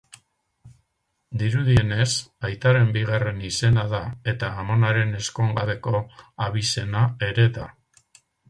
[1.41, 2.07] Dirudienez,
[2.49, 4.01] aitaren bigarren izena da
[4.35, 6.05] eta amonaren ezkongabeko
[6.47, 7.69] abizena ere da.